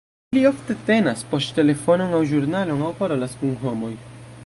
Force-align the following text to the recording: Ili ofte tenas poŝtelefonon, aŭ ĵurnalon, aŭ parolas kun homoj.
Ili 0.35 0.41
ofte 0.49 0.75
tenas 0.87 1.21
poŝtelefonon, 1.35 2.17
aŭ 2.21 2.25
ĵurnalon, 2.33 2.85
aŭ 2.89 2.91
parolas 3.03 3.41
kun 3.43 3.57
homoj. 3.67 3.97